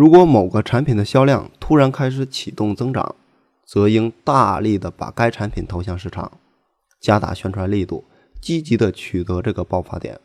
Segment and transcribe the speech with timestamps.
[0.00, 3.16] 如果某个产品的销量突然开始启动增长，
[3.66, 6.40] 则应大力的把该产品投向市场，
[6.98, 8.06] 加大宣传力度，
[8.40, 10.18] 积极的取得这个爆发点。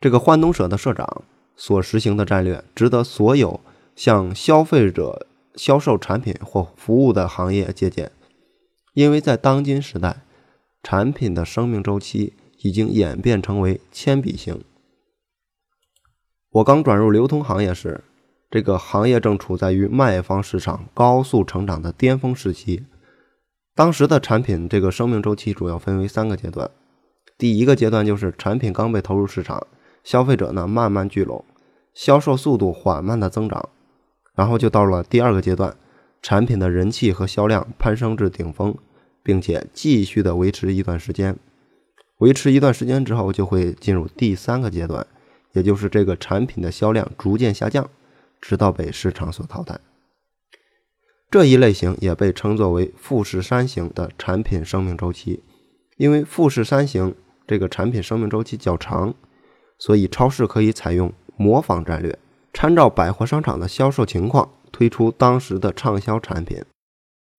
[0.00, 1.22] 这个幻东舍的社长
[1.54, 3.60] 所实行的战略，值得所有
[3.94, 8.10] 向消费者销售产品或服务的行业借鉴，
[8.94, 10.22] 因为在当今时代，
[10.82, 12.32] 产品的生命周期
[12.62, 14.64] 已经演变成为铅笔型。
[16.50, 18.02] 我刚转入流通行业时，
[18.50, 22.86] 这个行业正处在于卖方市场高速成长的巅峰时期。
[23.74, 26.70] 当时的产品这个生命周期主要分为三个阶段。
[27.36, 29.66] 第一个阶段就是产品刚被投入市场，
[30.02, 31.44] 消费者呢慢慢聚拢，
[31.92, 33.68] 销售速度缓慢的增长。
[34.34, 35.76] 然后就到了第二个阶段，
[36.22, 38.74] 产品的人气和销量攀升至顶峰，
[39.22, 41.36] 并且继续的维持一段时间。
[42.20, 45.06] 维持一段时间之后，就会进入第三个阶段。
[45.52, 47.88] 也就是这个产品的销量逐渐下降，
[48.40, 49.78] 直到被市场所淘汰。
[51.30, 55.42] 这一类型也被称作为富士山型的产品生命周期。
[55.96, 57.14] 因为富士山型
[57.46, 59.14] 这个产品生命周期较长，
[59.78, 62.16] 所以超市可以采用模仿战略，
[62.54, 66.62] 参照百货商场的销售情况推出当时的畅销产品。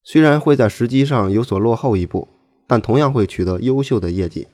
[0.03, 2.27] 虽然会在时机上有所落后一步，
[2.67, 4.47] 但同样会取得优秀的业绩。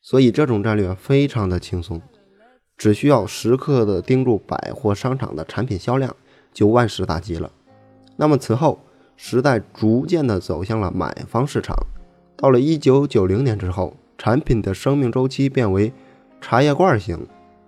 [0.00, 2.00] 所以这种战略非常的轻松。
[2.76, 6.14] 只需要时刻的盯住百货商场的产品销量，
[6.52, 7.50] 就万事大吉了。
[8.16, 8.80] 那么此后，
[9.16, 11.76] 时代逐渐的走向了买方市场。
[12.36, 15.92] 到了一九九零年之后，产品的生命周期变为
[16.40, 17.26] 茶叶罐型，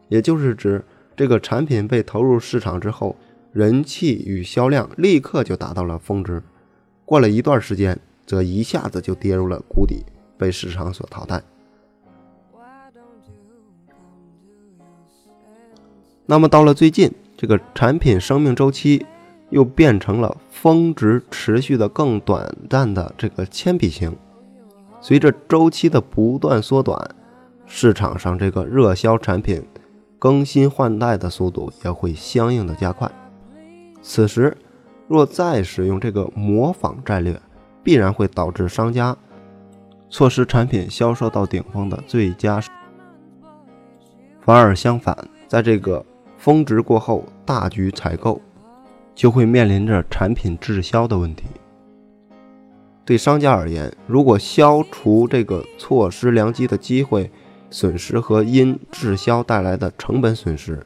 [0.08, 0.84] 也就是指
[1.16, 3.16] 这个产品被投入市场之后，
[3.52, 6.42] 人气与销量立刻就达到了峰值，
[7.04, 10.04] 过了一段时间，则一下子就跌入了谷底，
[10.36, 11.42] 被市场所淘汰。
[16.26, 19.06] 那么到了最近，这个产品生命周期
[19.50, 24.14] 又变成了峰值持续的更短暂的这个铅笔型。
[25.00, 26.98] 随着周期的不断缩短，
[27.64, 29.62] 市场上这个热销产品
[30.18, 33.08] 更新换代的速度也会相应的加快。
[34.02, 34.56] 此时，
[35.06, 37.40] 若再使用这个模仿战略，
[37.84, 39.16] 必然会导致商家
[40.10, 42.60] 错失产品销售到顶峰的最佳。
[44.40, 45.16] 反而相反，
[45.46, 46.04] 在这个
[46.38, 48.40] 峰值过后，大举采购
[49.14, 51.44] 就会面临着产品滞销的问题。
[53.04, 57.30] 对商家而言，如果消除这个错失良机的机会
[57.70, 60.84] 损失和因滞销带来的成本损失，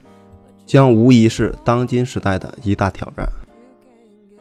[0.67, 3.27] 将无疑是当今时代的一大挑战。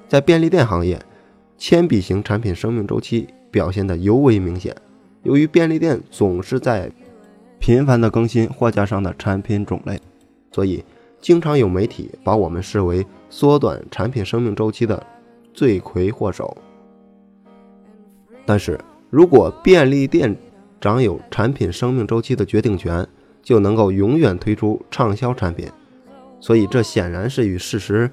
[0.08, 1.02] 在便利店行业，
[1.58, 4.76] 铅笔型产品生命周期表现得尤为明显。
[5.24, 6.92] 由于便利店总是在
[7.60, 10.00] 频繁地更新货架上的产品种类，
[10.52, 10.84] 所以。
[11.22, 15.06] 经常有媒体把我们视为缩短产品生命周期的
[15.54, 16.58] 罪魁祸首。
[18.46, 20.36] 但是如果便利店
[20.82, 23.06] 掌有产品生命周期的决定权，
[23.44, 25.68] 就能够永远推出畅销产品。
[26.40, 28.10] 所以这显然是与事实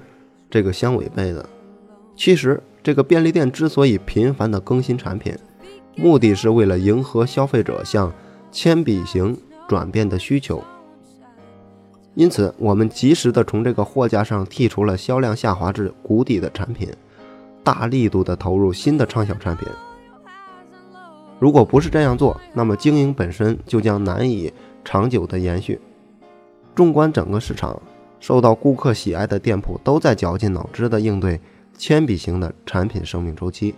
[0.49, 1.47] 这个相违背的。
[2.15, 5.33] 其实，这个便利店之所以频繁的更新产品，
[5.95, 8.11] 目的是为了迎合消费者向
[8.51, 9.37] 铅笔型
[9.67, 10.61] 转变的需求。
[12.17, 16.91] 因此，我们及时的从这个货架上剔除了销量下滑至谷底的产品，
[17.63, 19.67] 大力度的投入新的畅销产品。
[21.37, 24.51] 如果不是这样做，那么经营本身就将难以
[24.83, 25.79] 长久的延续。
[26.75, 27.79] 纵观整个市场，
[28.19, 31.39] 受到顾客喜爱的店铺都在绞尽脑汁的应对
[31.77, 33.75] 铅笔型的产品生命周期。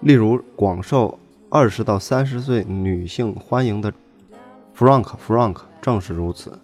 [0.00, 1.18] 例如，广受
[1.50, 3.92] 二十到三十岁女性欢迎的
[4.74, 6.58] Frank Frank 正是如此。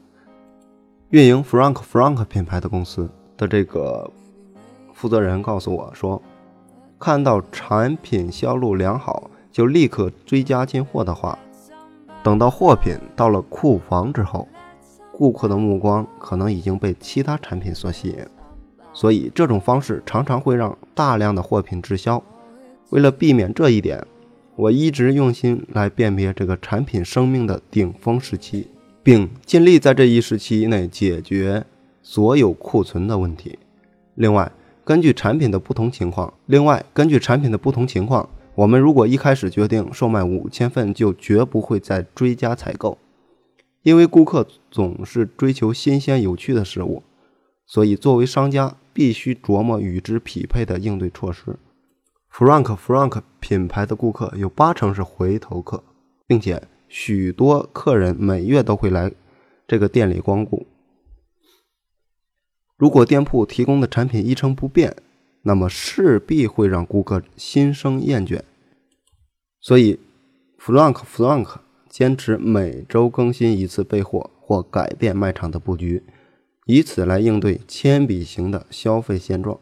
[1.10, 4.10] 运营 Frank Frank 品牌的公司的这个
[4.92, 6.20] 负责人告诉我说，
[6.98, 11.38] 看到产品销路良好就立刻追加进货的话，
[12.24, 14.48] 等到货品到了库房之后，
[15.12, 18.18] 顾客的目光可能已经被其他产品所吸引，
[18.92, 22.20] 所以这种方式常常会让大量的货品滞销。
[22.90, 24.04] 为了避免这一点，
[24.56, 28.66] 我一直用心来辨别这个产品生命的顶峰时期。
[29.06, 31.64] 并尽力在这一时期内解决
[32.02, 33.56] 所有库存的问题。
[34.16, 34.50] 另外，
[34.84, 42.98] 根据产品的不同情况，另外根据产品的不同情况，我们如果一开始决定售卖五千份，就绝不会再追加采购，
[43.84, 47.04] 因为顾客总是追求新鲜有趣的事物，
[47.64, 51.56] 所以作为商家必须琢磨与之匹配的应对措施。
[52.32, 55.84] Frank Frank 品牌的顾客有八成是回头客，
[56.26, 56.60] 并且。
[56.88, 59.12] 许多客人每月都会来
[59.66, 60.66] 这个店里光顾。
[62.76, 64.96] 如果店铺提供的产品一成不变，
[65.42, 68.42] 那么势必会让顾客心生厌倦。
[69.60, 69.98] 所以
[70.58, 71.56] ，Frank Frank
[71.88, 76.02] 坚持每周更新一次备货或改变卖场的布局，
[76.66, 79.58] 以此来应对铅笔型的消费现状。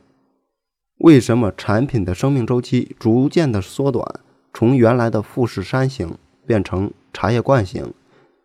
[0.99, 4.21] 为什么产品的生命周期逐渐的缩短，
[4.53, 6.17] 从原来的富士山型
[6.47, 7.94] 变成茶叶罐型，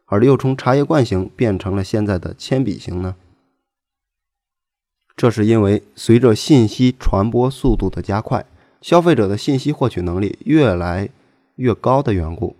[0.05, 3.17] 而又从茶叶罐型变成了现在的铅笔型呢？
[5.17, 8.45] 这是因为随着信息传播速度的加快，
[8.79, 11.09] 消费者的信息获取能力越来
[11.55, 12.55] 越高的缘故。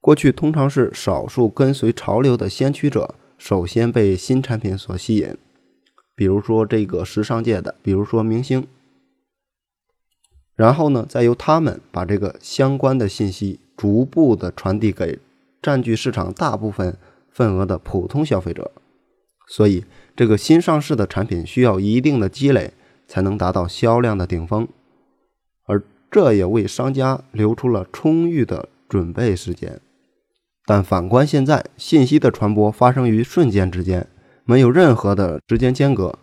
[0.00, 5.36] 过去通常是少数跟随潮流的先驱者首先被新产品所吸引，
[6.14, 8.66] 比如说这个时尚界的，比如说明星。
[10.54, 15.18] 然后呢，再由他们把这个相关的信息逐步的传递给
[15.62, 16.98] 占据市场大部分
[17.30, 18.70] 份额的普通消费者。
[19.46, 19.84] 所以，
[20.14, 22.74] 这个新上市的产品需要一定的积累，
[23.06, 24.68] 才能达到销量的顶峰，
[25.64, 29.80] 而这也为商家留出了充裕的准备时间。
[30.66, 34.06] 但反观现在，信息的传播发生于瞬间之间，
[34.44, 36.18] 没有任何的时间间隔，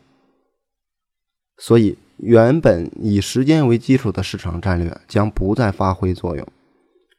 [1.57, 1.97] 所以。
[2.17, 6.47] 原本以时间为基础的市场战略将不再发挥作用。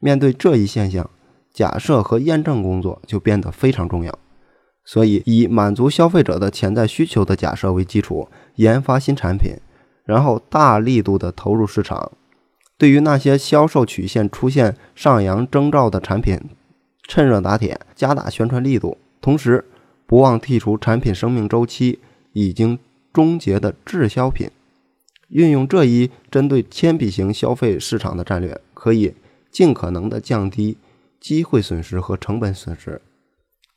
[0.07, 1.11] 面对这一现象，
[1.53, 4.17] 假设和验证工作就变得非常重要。
[4.85, 9.57] 所以，以满足消费者的潜在需求的假设为基础，研发新产品，
[10.05, 12.13] 然后大力度的投入市场。
[12.79, 16.39] 对于那些销售曲线出现上扬征兆的产品，
[17.09, 19.65] 趁热打铁，加大宣传力度，同时
[20.07, 21.99] 不忘剔除产品生命周期
[22.33, 22.79] 已经
[23.13, 24.49] 终结的滞销品。
[25.31, 29.13] 运用这一针对铅笔型消费市场的战略，可以
[29.57, 30.77] 尽可能的降低
[31.19, 33.01] 机会损失和成本损失。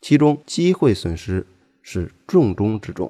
[0.02, 1.48] 其中，机会损失
[1.82, 3.10] 是重中之重。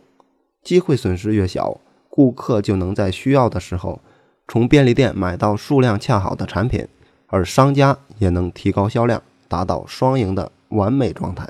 [0.62, 1.80] 机会损失越小，
[2.10, 4.00] 顾客就能在需要的时候
[4.48, 6.88] 从便利店买到数量恰好的产品，
[7.26, 11.50] 而商家也能提高销量，达到双赢的完美状态。